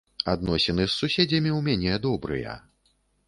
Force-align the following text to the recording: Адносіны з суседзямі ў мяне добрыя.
Адносіны 0.31 0.87
з 0.87 0.93
суседзямі 1.01 1.51
ў 1.53 1.59
мяне 1.69 1.93
добрыя. 2.09 2.57